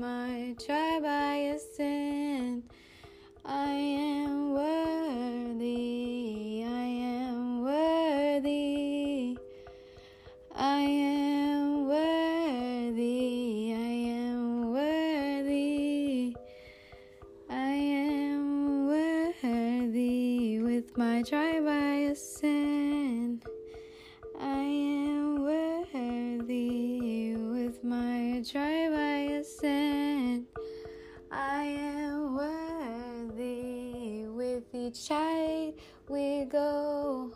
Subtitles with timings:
[0.00, 2.62] my tribe I ascend.
[3.44, 5.84] I am worthy,
[6.66, 9.36] I am worthy,
[10.56, 16.34] I am worthy, I am worthy,
[17.50, 20.60] I am worthy.
[20.60, 23.44] With my tribe I ascend.
[24.40, 27.34] I am worthy.
[27.36, 28.79] With my tribe
[34.90, 35.74] each tide
[36.08, 37.32] we go.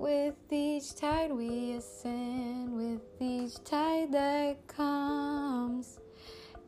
[0.00, 2.74] With each tide we ascend.
[2.74, 6.00] With each tide that comes.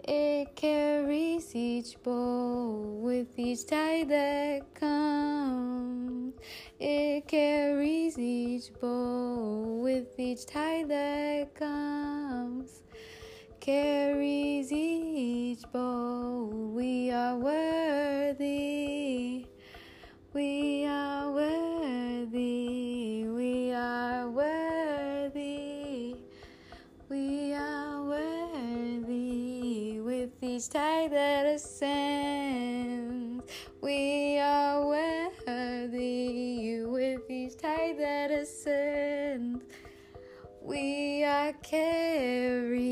[0.04, 6.34] It carries each bowl with each tide that comes.
[6.78, 12.82] It carries each bowl with each tide that comes.
[13.58, 16.46] Carries each bowl.
[16.72, 18.67] We are worthy.
[30.58, 33.44] Each tide that ascends.
[33.80, 39.62] We are worthy you with each tide that ascends.
[40.60, 42.87] We are carried